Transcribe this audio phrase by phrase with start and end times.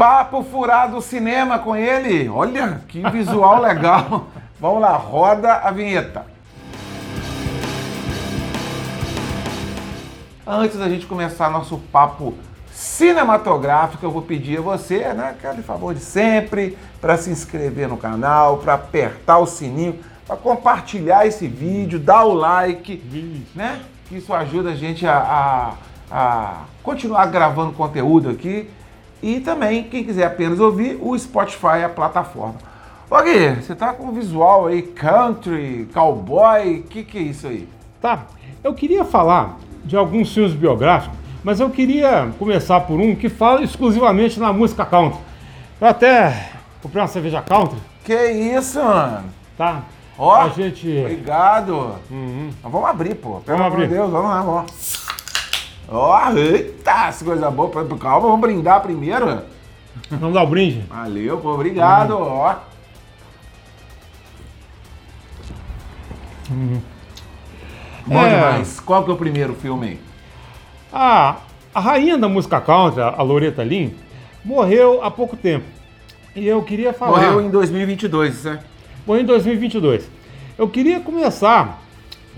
[0.00, 2.26] Papo Furado Cinema com ele.
[2.26, 4.28] Olha que visual legal.
[4.58, 6.24] Vamos lá, roda a vinheta.
[10.46, 12.32] Antes da gente começar nosso papo
[12.72, 17.98] cinematográfico, eu vou pedir a você, né, aquele favor de sempre, para se inscrever no
[17.98, 23.82] canal, para apertar o sininho, para compartilhar esse vídeo, dar o like, né?
[24.08, 25.74] Que isso ajuda a gente a, a,
[26.10, 28.66] a continuar gravando conteúdo aqui.
[29.22, 32.54] E também, quem quiser apenas ouvir, o Spotify é a plataforma.
[33.10, 37.68] Ô Gui, você tá com visual aí, country, cowboy, o que, que é isso aí?
[38.00, 38.24] Tá,
[38.64, 43.62] eu queria falar de alguns filmes biográficos, mas eu queria começar por um que fala
[43.62, 45.18] exclusivamente na música country.
[45.80, 46.50] Eu até
[46.82, 49.24] comprei uma cerveja country, Que isso, mano?
[49.58, 49.82] tá?
[50.16, 50.86] Ó, a gente.
[51.00, 51.94] obrigado.
[52.10, 52.50] Uhum.
[52.62, 53.40] Vamos abrir, pô.
[53.40, 53.94] Pelo Vamos amor de.
[53.94, 55.09] Deus, vamos lá, vamos.
[55.90, 57.70] Ó, eita, essa coisa boa.
[57.98, 59.42] Calma, vamos brindar primeiro.
[60.10, 60.84] Vamos dar o brinde.
[60.88, 62.22] Valeu, pô, obrigado, Uhum.
[62.22, 62.54] ó.
[68.06, 68.28] Bom É.
[68.34, 68.80] demais.
[68.80, 70.00] Qual que é o primeiro filme aí?
[70.92, 71.36] A,
[71.74, 73.90] a rainha da música country, a Loretta Lynn,
[74.44, 75.66] morreu há pouco tempo.
[76.34, 77.12] E eu queria falar.
[77.12, 78.60] Morreu em 2022, né?
[79.06, 80.08] Morreu em 2022.
[80.58, 81.80] Eu queria começar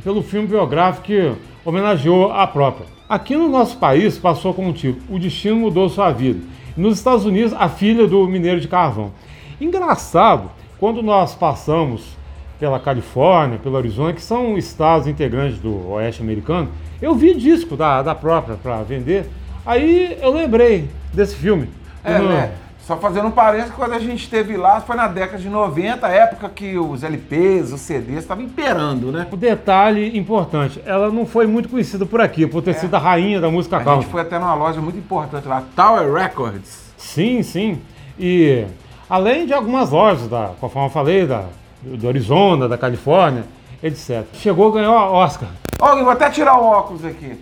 [0.02, 1.32] pelo filme biográfico que
[1.64, 2.86] homenageou a própria.
[3.12, 6.40] Aqui no nosso país passou como título O Destino Mudou Sua Vida.
[6.74, 9.12] Nos Estados Unidos, A Filha do Mineiro de Carvão.
[9.60, 12.16] Engraçado, quando nós passamos
[12.58, 16.70] pela Califórnia, pelo Arizona, que são estados integrantes do Oeste Americano,
[17.02, 19.28] eu vi disco da, da própria para vender.
[19.66, 21.68] Aí eu lembrei desse filme.
[22.02, 22.54] É, né?
[22.86, 26.48] Só fazendo um parênteses, quando a gente esteve lá, foi na década de 90, época
[26.48, 29.24] que os LPs, os CDs estavam imperando, né?
[29.30, 33.40] O detalhe importante, ela não foi muito conhecida por aqui, por ter sido a rainha
[33.40, 33.80] da música É.
[33.80, 34.02] A country.
[34.02, 36.92] gente foi até numa loja muito importante lá, Tower Records.
[36.96, 37.80] Sim, sim.
[38.18, 38.66] E
[39.08, 41.44] além de algumas lojas, da, conforme eu falei, da,
[41.82, 43.44] do Arizona, da Califórnia,
[43.80, 44.24] etc.
[44.34, 45.48] Chegou a ganhar o Oscar.
[45.78, 47.38] Ó, eu vou até tirar o óculos aqui.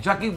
[0.00, 0.30] Já que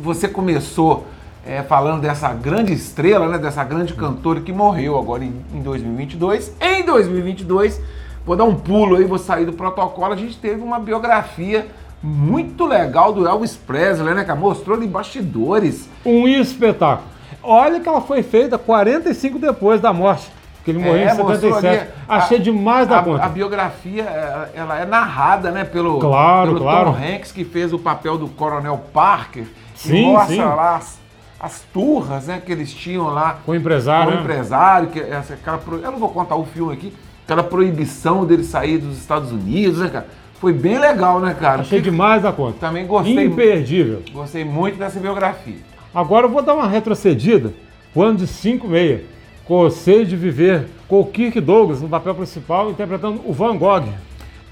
[0.00, 1.06] você começou
[1.46, 6.52] é, falando dessa grande estrela, né, dessa grande cantora que morreu agora em, em 2022.
[6.60, 7.80] Em 2022,
[8.24, 10.12] vou dar um pulo aí, vou sair do protocolo.
[10.12, 11.66] A gente teve uma biografia
[12.02, 14.38] muito legal do Elvis Presley, né, cara?
[14.38, 15.88] Mostrou ali bastidores.
[16.04, 17.08] Um espetáculo.
[17.42, 20.30] Olha que ela foi feita 45 depois da morte,
[20.64, 21.66] que ele morreu É, em mostrou 77.
[21.82, 23.22] ali Achei demais da a, conta.
[23.24, 26.92] A biografia, ela- ela é narrada, né, pelo, Claro, pelo claro.
[26.92, 29.44] Tom Hanks, que fez o papel do Coronel Parker.
[29.74, 30.40] Sim, e mostra sim.
[30.42, 30.98] lá as,
[31.38, 34.22] as turras, né, que eles tinham lá Com o empresário, com o né?
[34.22, 36.92] empresário, que essa, aquela, eu não vou contar o filme aqui,
[37.24, 40.06] aquela proibição dele sair dos Estados Unidos, né, cara?
[40.40, 41.62] Foi bem legal, né, cara?
[41.62, 42.58] Achei Porque demais da conta.
[42.58, 44.02] Também gostei, Imperdível.
[44.12, 45.56] gostei muito dessa biografia.
[45.94, 47.52] Agora eu vou dar uma retrocedida
[47.92, 49.00] pro ano de 5,6,
[49.44, 49.68] com o
[50.04, 53.84] de Viver, com o Kirk Douglas no papel principal, interpretando o Van Gogh.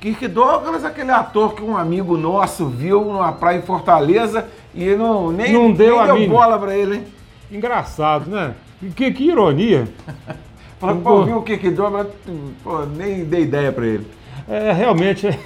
[0.02, 5.30] Kirk Douglas, aquele ator que um amigo nosso viu numa praia em Fortaleza e não,
[5.30, 6.34] nem, Não deu nem deu mínima.
[6.34, 7.04] bola pra ele, hein?
[7.52, 8.52] Engraçado, né?
[8.96, 9.86] Que, que ironia.
[10.80, 11.02] Falou, Pô.
[11.18, 12.08] pô, viu o Kirk Douglas,
[12.64, 14.04] pô, nem dei ideia pra ele.
[14.48, 15.38] É, realmente, é,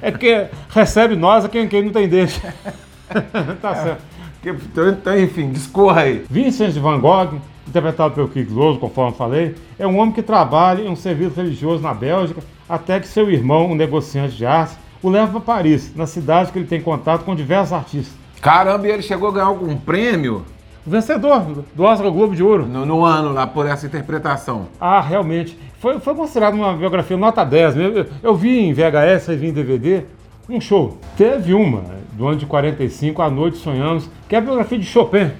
[0.00, 2.40] é que recebe nós a quem, quem não tem dente.
[3.60, 4.02] tá certo.
[4.42, 6.24] Que- Então, então, enfim, discorra aí.
[6.30, 7.34] Vincent Van Gogh,
[7.68, 11.82] interpretado pelo Kirk Douglas, conforme falei, é um homem que trabalha em um serviço religioso
[11.82, 16.06] na Bélgica, até que seu irmão, um negociante de arte, o leva para Paris, na
[16.06, 18.14] cidade que ele tem contato com diversos artistas.
[18.40, 20.44] Caramba, e ele chegou a ganhar algum prêmio
[20.86, 22.66] O vencedor do Oscar Globo de Ouro.
[22.66, 24.68] no, no ano lá por essa interpretação.
[24.80, 25.58] Ah, realmente.
[25.78, 27.74] Foi, foi considerado uma biografia nota 10.
[27.74, 27.98] mesmo.
[27.98, 30.04] Eu, eu vi em VHS e vi em DVD
[30.48, 30.96] um show.
[31.16, 31.82] Teve uma,
[32.12, 35.30] do ano de 45, A Noite Sonhamos, que é a biografia de Chopin.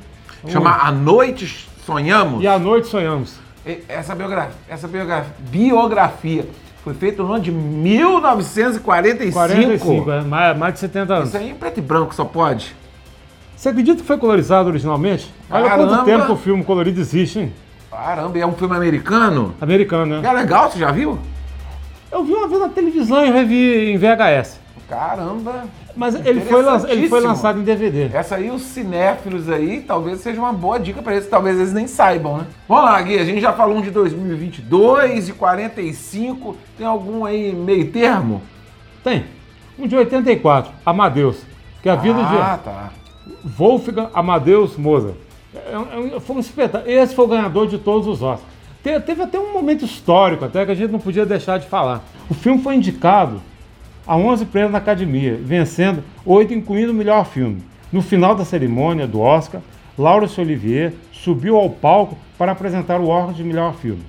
[0.48, 2.42] Chama A Noite Sonhamos.
[2.42, 3.38] E A Noite Sonhamos.
[3.88, 6.47] Essa biografia, essa biografia, biografia
[6.82, 9.32] foi feita no ano de 1945.
[9.32, 11.28] 45, é, mais, mais de 70 anos.
[11.28, 12.74] Isso aí em preto e branco só pode.
[13.54, 15.30] Você acredita que foi colorizado originalmente?
[15.50, 15.88] Olha Caramba!
[15.88, 17.52] quanto tempo o filme colorido existe, hein?
[17.91, 19.54] Caramba, e é um filme americano?
[19.60, 20.28] Americano, né?
[20.28, 21.18] É legal, você já viu?
[22.10, 24.59] Eu vi uma vez na televisão e revi em VHS.
[24.88, 25.65] Caramba.
[25.97, 28.10] Mas ele foi, ele foi lançado em DVD.
[28.13, 31.87] Essa aí, os cinéfilos aí, talvez seja uma boa dica pra eles, talvez eles nem
[31.87, 32.47] saibam, né?
[32.69, 37.53] Vamos lá, Gui, a gente já falou um de 2022, de 45, tem algum aí
[37.53, 38.42] meio termo?
[39.03, 39.25] Tem.
[39.78, 41.39] Um de 84, Amadeus.
[41.83, 42.91] Que é a vida ah, tá.
[43.27, 45.15] de Wolfgang Amadeus Mozart.
[45.54, 46.91] É é foi um espetáculo.
[46.91, 48.47] Esse foi o ganhador de todos os Oscars.
[48.83, 52.03] Te- Teve até um momento histórico, até que a gente não podia deixar de falar.
[52.28, 53.43] O filme foi indicado
[54.10, 57.62] a 11 prêmios na Academia, vencendo oito, incluindo o melhor filme.
[57.92, 59.60] No final da cerimônia do Oscar,
[59.97, 64.03] Laurence Olivier subiu ao palco para apresentar o Oscar de melhor filme.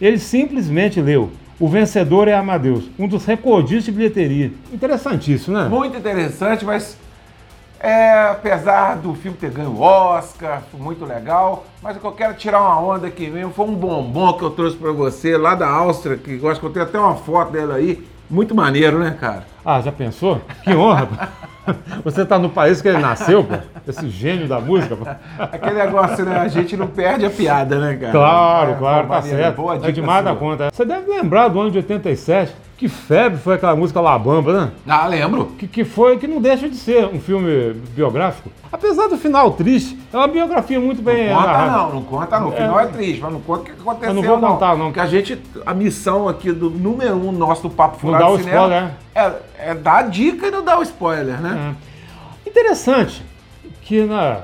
[0.00, 1.30] Ele simplesmente leu
[1.60, 4.50] o vencedor é Amadeus, um dos recordistas de bilheteria.
[4.72, 5.68] Interessantíssimo, né?
[5.68, 6.98] Muito interessante, mas
[7.78, 12.34] é, apesar do filme ter ganho Oscar, foi muito legal, mas o que eu quero
[12.34, 15.68] tirar uma onda aqui mesmo foi um bombom que eu trouxe para você lá da
[15.68, 18.04] Áustria, que eu acho que eu tenho até uma foto dela aí.
[18.30, 19.44] Muito maneiro, né, cara?
[19.64, 20.40] Ah, já pensou?
[20.62, 21.08] Que honra!
[22.04, 23.54] Você está no país que ele nasceu, pô?
[23.88, 25.04] Esse gênio da música, pô.
[25.38, 26.38] Aquele negócio, né?
[26.38, 28.12] A gente não perde a piada, né, cara?
[28.12, 29.56] Claro, é, claro, tá certo.
[29.56, 30.70] Boa é demais da conta.
[30.72, 34.72] Você deve lembrar do ano de 87, que febre foi aquela música La Bamba, né?
[34.86, 35.46] Ah, lembro.
[35.58, 38.50] Que, que foi, que não deixa de ser um filme biográfico.
[38.72, 42.48] Apesar do final triste, é uma biografia muito bem Não conta não, não conta não.
[42.48, 44.76] O final é, é triste, mas não conta o que aconteceu Eu não vou contar
[44.76, 44.86] não.
[44.86, 48.34] Porque a gente, a missão aqui do número um nosso do Papo Furado Não dá
[48.34, 51.74] o cinema, spoiler, é, é dar a dica e não dar o spoiler, né?
[52.46, 52.50] É.
[52.50, 53.24] Interessante
[53.82, 54.42] que na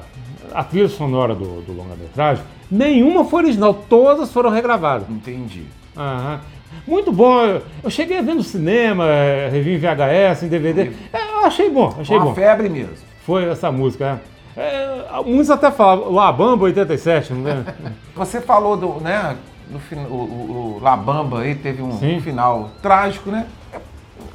[0.53, 5.09] a trilha sonora do, do longa-metragem, nenhuma foi original, todas foram regravadas.
[5.09, 5.65] Entendi.
[6.00, 6.41] Aham.
[6.87, 7.61] Muito bom.
[7.82, 9.05] Eu cheguei a ver no cinema,
[9.50, 10.93] revi em VHS, em DVD.
[11.12, 12.35] É, eu achei bom, achei Uma bom.
[12.35, 12.94] febre mesmo.
[13.26, 14.20] Foi essa música,
[14.56, 14.61] é.
[14.61, 17.64] é muitos até falam, La Bamba 87, não é?
[18.17, 19.37] Você falou do, né,
[19.69, 23.47] do, o, o, o La Bamba aí teve um, um, final trágico, né?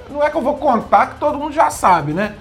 [0.09, 2.35] Não é que eu vou contar que todo mundo já sabe, né?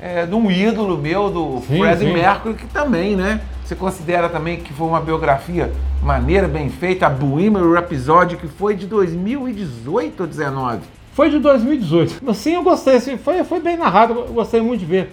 [0.00, 3.40] É, de um ídolo meu, do sim, Freddie Mercury, que também, né?
[3.70, 5.72] Você considera também que foi uma biografia
[6.02, 10.80] maneira, bem feita, a Bohemian Rhapsody, que foi de 2018 ou 2019?
[11.12, 12.34] Foi de 2018.
[12.34, 12.98] Sim, eu gostei.
[13.18, 15.12] Foi, foi bem narrado, eu gostei muito de ver.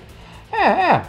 [0.52, 1.02] É, é.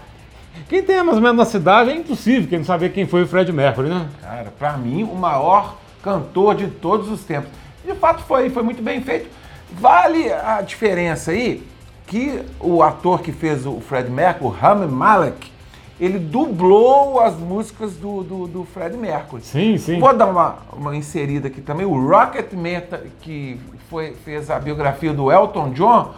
[0.69, 3.27] Quem tem mais ou menos na cidade é impossível quem não saber quem foi o
[3.27, 4.07] Fred Mercury, né?
[4.21, 7.49] Cara, pra mim, o maior cantor de todos os tempos.
[7.83, 9.27] De fato, foi, foi muito bem feito.
[9.73, 11.67] Vale a diferença aí
[12.07, 15.57] que o ator que fez o Fred Mercury, o Rami Malek,
[16.01, 19.43] ele dublou as músicas do, do, do Fred Mercury.
[19.43, 19.99] Sim, sim.
[19.99, 21.85] Vou dar uma, uma inserida aqui também.
[21.85, 22.83] O Rocketman,
[23.21, 23.61] que
[23.91, 26.13] foi, fez a biografia do Elton John,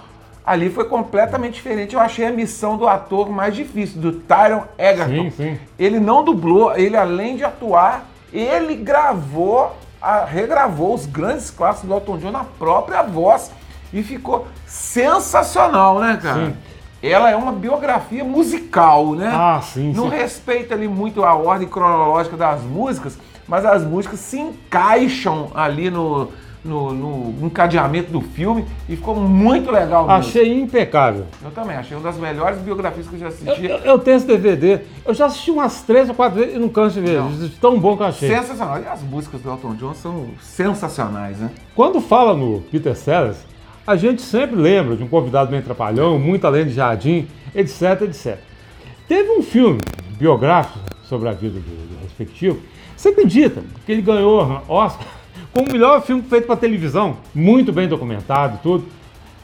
[0.45, 1.95] ali foi completamente diferente.
[1.95, 5.31] Eu achei a missão do ator mais difícil, do Tyron Egerton.
[5.31, 5.59] Sim, sim.
[5.79, 11.95] Ele não dublou, ele além de atuar, ele gravou, a, regravou os grandes clássicos do
[11.95, 13.51] Elton John na própria voz
[13.95, 16.47] e ficou sensacional, né, cara?
[16.47, 16.71] Sim
[17.03, 19.31] ela é uma biografia musical, né?
[19.33, 19.93] Ah, sim.
[19.93, 20.17] Não sim.
[20.17, 23.19] respeita ali muito a ordem cronológica das músicas,
[23.49, 26.29] mas as músicas se encaixam ali no,
[26.65, 30.07] no, no encadeamento do filme e ficou muito legal.
[30.07, 30.19] Mesmo.
[30.19, 31.27] Achei impecável.
[31.43, 33.65] Eu também, achei uma das melhores biografias que eu já assisti.
[33.65, 36.69] Eu, eu, tenho esse DVD, eu já assisti umas três ou quatro vezes e não
[36.69, 37.19] canso de ver.
[37.19, 37.49] Não.
[37.61, 38.29] Tão bom que eu achei.
[38.29, 38.81] Sensacional.
[38.81, 41.51] E as músicas do Elton John são sensacionais, né?
[41.75, 43.39] Quando fala no Peter Sellers,
[43.91, 48.39] a gente sempre lembra de um convidado bem trapalhão, muito além de jardim, etc, etc.
[49.09, 49.81] Teve um filme
[50.17, 52.61] biográfico sobre a vida do, do respectivo.
[52.97, 55.09] Você acredita que ele ganhou Oscar
[55.53, 57.17] como o melhor filme feito para televisão?
[57.35, 58.87] Muito bem documentado e tudo.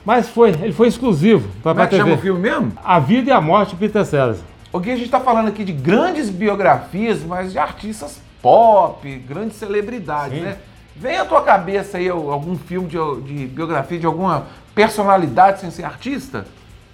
[0.05, 2.03] Mas foi, ele foi exclusivo para a TV.
[2.03, 2.73] chama o filme mesmo?
[2.85, 4.39] A Vida e a Morte de Peter Sellers.
[4.73, 9.57] O que a gente está falando aqui de grandes biografias, mas de artistas pop, grandes
[9.57, 10.45] celebridades, Sim.
[10.45, 10.57] né?
[10.99, 15.85] Vem à tua cabeça aí algum filme de, de biografia de alguma personalidade sem ser
[15.85, 16.47] artista?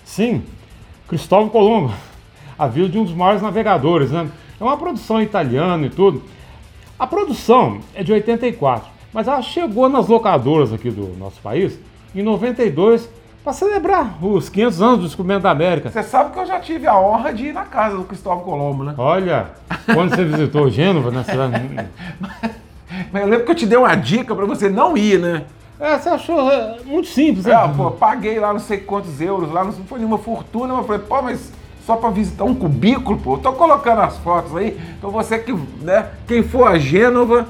[0.04, 0.42] Sim,
[1.06, 1.94] Cristóvão Colombo,
[2.58, 4.28] a vida de um dos maiores navegadores, né?
[4.60, 6.22] É uma produção italiana e tudo.
[6.98, 11.78] A produção é de 84, mas ela chegou nas locadoras aqui do nosso país
[12.12, 13.08] em 92
[13.44, 15.90] para celebrar os 500 anos do descobrimento da América.
[15.90, 18.82] Você sabe que eu já tive a honra de ir na casa do Cristóvão Colombo,
[18.82, 18.94] né?
[18.98, 19.46] Olha,
[19.94, 21.24] quando você visitou Gênova, né?
[23.10, 25.44] Mas eu lembro que eu te dei uma dica para você não ir, né?
[25.80, 27.54] É, você achou é, muito simples, né?
[27.54, 30.84] É, pô, paguei lá não sei quantos euros, lá não foi nenhuma fortuna, mas eu
[30.84, 31.52] falei, pô, mas
[31.84, 33.34] só para visitar um cubículo, pô.
[33.34, 34.80] Eu tô colocando as fotos aí.
[34.96, 37.46] Então você que, né, quem for a Gênova,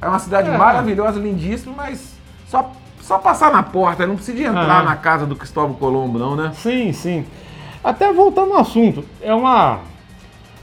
[0.00, 0.56] é uma cidade é.
[0.56, 2.14] maravilhosa, lindíssima, mas
[2.48, 6.52] só, só passar na porta, não precisa entrar na casa do Cristóvão Colombo, não, né?
[6.56, 7.24] Sim, sim.
[7.82, 9.78] Até voltando ao assunto, é uma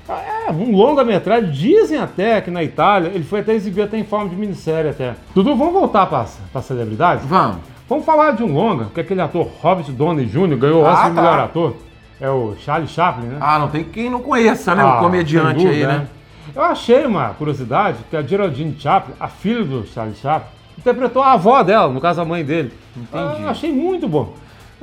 [0.08, 1.52] é, um longa-metragem.
[1.52, 5.16] Dizem até que na Itália ele foi até exibido até em forma de minissérie até.
[5.34, 7.26] Dudu, vamos voltar para a celebridade?
[7.26, 7.58] Vamos.
[7.88, 10.58] Vamos falar de um longa, que aquele ator Robert Downey Jr.
[10.58, 11.22] ganhou o ah, Oscar de tá.
[11.22, 11.76] melhor ator.
[12.20, 13.38] É o Charlie Chaplin, né?
[13.40, 14.82] Ah, não tem quem não conheça, né?
[14.82, 15.98] Ah, o comediante dúvida, aí, né?
[16.00, 16.08] né?
[16.56, 21.34] Eu achei uma curiosidade que a Geraldine Chaplin, a filha do Charlie Chaplin, interpretou a
[21.34, 22.72] avó dela, no caso a mãe dele.
[22.96, 23.42] Entendi.
[23.42, 24.34] Eu achei muito bom.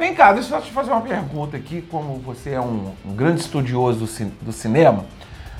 [0.02, 3.40] Vem cá, deixa eu te fazer uma pergunta aqui, como você é um, um grande
[3.40, 5.04] estudioso do, ci do, cinema.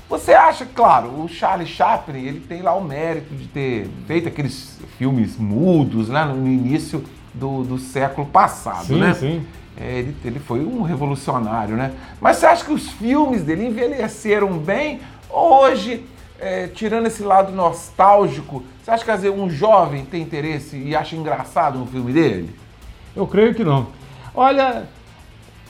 [0.09, 4.81] Você acha, claro, o Charlie Chaplin, ele tem lá o mérito de ter feito aqueles
[4.99, 9.15] filmes mudos lá no início do, do século passado, sim, né?
[9.15, 9.47] Sim,
[9.77, 11.93] é, ele, ele foi um revolucionário, né?
[12.21, 16.05] Mas você acha que os filmes dele envelheceram bem Hoje,
[16.41, 20.97] é, tirando esse lado nostálgico, você acha que às vezes, um jovem tem interesse e
[20.97, 22.51] acha engraçado um filme dele?
[23.15, 24.02] Eu creio que não.
[24.35, 24.85] Olha,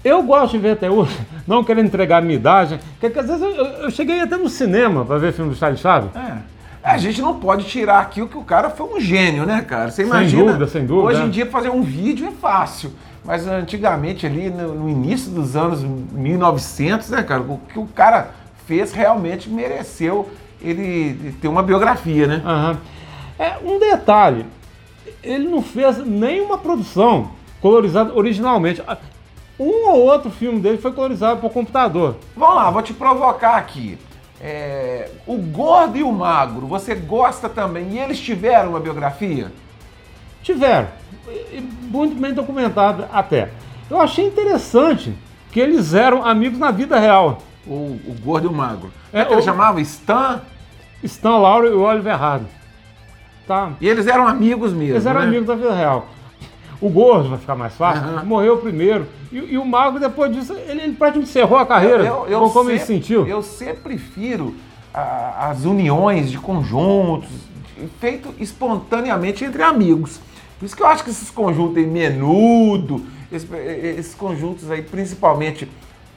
[0.05, 1.17] eu gosto de ver até hoje,
[1.47, 5.05] não querendo entregar a minha idade, porque às vezes eu, eu cheguei até no cinema
[5.05, 6.11] para ver filme do Charlie Chaves.
[6.17, 6.39] É.
[6.83, 9.91] A gente não pode tirar aqui o que o cara foi um gênio, né, cara?
[9.91, 10.31] Você imagina.
[10.31, 11.07] Sem dúvida, sem dúvida.
[11.07, 11.31] Hoje em é.
[11.31, 12.91] dia fazer um vídeo é fácil.
[13.25, 17.41] Mas antigamente, ali no, no início dos anos 1900, né, cara?
[17.41, 18.31] O que o cara
[18.67, 20.29] fez realmente mereceu
[20.61, 22.43] ele ter uma biografia, né?
[22.45, 22.79] Aham.
[23.39, 24.45] É, um detalhe,
[25.23, 27.31] ele não fez nenhuma produção
[27.63, 28.83] colorizada originalmente.
[29.59, 32.17] Um ou outro filme dele foi colorizado por computador.
[32.37, 33.97] Vamos lá, vou te provocar aqui.
[34.41, 37.91] É, o gordo e o magro, você gosta também?
[37.93, 39.53] E eles tiveram uma biografia?
[40.43, 40.89] Tiveram.
[41.53, 43.51] E Muito bem documentado até.
[43.89, 45.15] Eu achei interessante
[45.53, 47.39] que eles eram amigos na vida real.
[47.65, 47.73] O,
[48.09, 48.91] o gordo e o magro.
[49.13, 50.41] É, É, que ele o- chamava Stan?
[51.05, 52.47] Stan Laurel e o Oliver Hardy.
[53.47, 53.71] Tá?
[53.81, 54.95] E eles eram amigos mesmo.
[54.95, 55.27] Eles eram né?
[55.27, 56.07] amigos da vida real.
[56.83, 58.25] O gordo, vai ficar mais fácil, Aham.
[58.25, 59.07] morreu primeiro.
[59.31, 62.11] E, e o Mago, depois disso, ele, ele praticamente encerrou a carreira.
[62.11, 63.27] como como ele se sempre- sentiu.
[63.27, 64.55] Eu sempre prefiro
[64.93, 67.29] a- as uniões de conjuntos,
[68.01, 70.21] feito espontaneamente entre amigos.
[70.59, 75.69] Por isso que eu acho que esses conjuntos aí, menudo, esse- esses conjuntos aí, principalmente,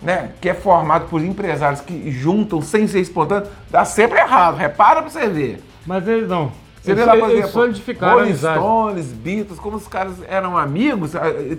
[0.02, 4.56] né, que é formado por empresários que juntam sem ser espontâneo, dá sempre errado.
[4.58, 5.64] Repara pra você ver.
[5.86, 6.52] Mas eles não.
[6.86, 8.36] Você eles, vê lá, por eles exemplo, solidificaram Rolling.
[8.36, 11.14] Stones, Beatles, como os caras eram amigos,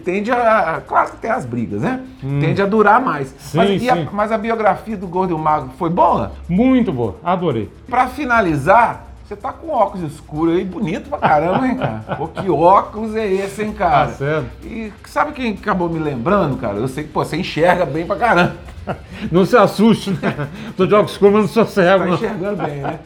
[0.04, 0.80] tende a.
[0.86, 2.04] Claro que tem as brigas, né?
[2.40, 3.30] Tende a durar mais.
[3.32, 3.34] Hum.
[3.38, 4.08] Sim, mas, e a, sim.
[4.12, 6.32] mas a biografia do Gordo e o Mago foi boa?
[6.48, 7.68] Muito boa, adorei.
[7.88, 12.00] Pra finalizar, você tá com óculos escuros aí, bonito pra caramba, hein, cara?
[12.16, 14.06] Pô, que óculos é esse, hein, cara?
[14.06, 14.46] Tá certo.
[14.64, 16.76] E sabe quem acabou me lembrando, cara?
[16.76, 18.56] Eu sei que pô, você enxerga bem pra caramba.
[19.32, 20.48] Não se assuste, né?
[20.76, 23.00] Tô de óculos escuros, mas não sou cego, Tá enxergando bem, né?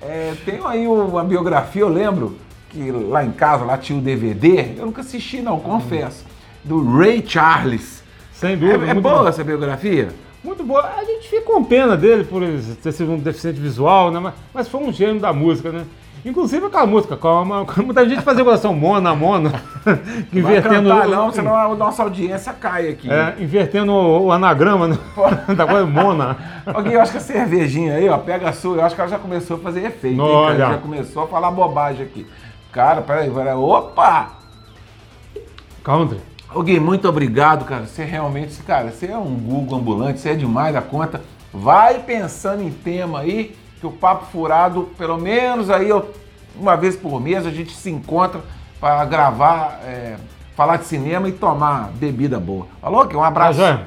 [0.00, 2.38] É, tem aí uma biografia, eu lembro
[2.70, 6.24] que lá em casa, lá tinha o DVD, eu nunca assisti não, confesso,
[6.64, 8.02] do Ray Charles.
[8.32, 8.84] Sem É, dúvida.
[8.84, 9.28] é muito boa boa.
[9.28, 10.08] essa biografia?
[10.44, 10.82] Muito boa.
[10.96, 12.42] A gente fica com pena dele por
[12.82, 14.20] ter sido um deficiente visual, né?
[14.20, 15.84] Mas, mas foi um gênio da música, né?
[16.24, 19.50] Inclusive aquela música, calma, muita gente fazia coração mona, mona,
[20.32, 23.08] que Vai invertendo, cantar o- não, senão a nossa audiência cai aqui.
[23.08, 24.98] é, invertendo o, o anagrama né?
[25.56, 26.36] da coisa mona.
[26.66, 29.10] Alguém, eu acho que a cervejinha aí, ó, pega a sua, eu acho que ela
[29.10, 30.58] já começou a fazer efeito, hein, cara?
[30.72, 32.26] Já começou a falar bobagem aqui.
[32.72, 34.30] Cara, peraí, peraí, opa!
[35.84, 36.18] Country.
[36.54, 37.86] Ô Gui, muito obrigado, cara.
[37.86, 41.20] Você realmente, cara, você é um Google ambulante, você é demais da conta.
[41.52, 45.90] Vai pensando em tema aí, que o Papo Furado, pelo menos aí,
[46.58, 48.40] uma vez por mês, a gente se encontra
[48.80, 50.16] para gravar, é,
[50.54, 52.66] falar de cinema e tomar bebida boa.
[52.80, 53.58] Falou, que um Tá abraço.
[53.58, 53.84] joia?